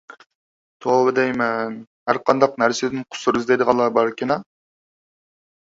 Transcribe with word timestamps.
توۋا 0.85 1.11
دەيمەن، 1.19 1.75
ھەر 2.11 2.21
قانداق 2.31 2.59
نەرسىدىن 2.63 3.07
قۇسۇر 3.13 3.41
ئىزدەيدىغانلار 3.41 3.95
باركىنا. 4.01 4.41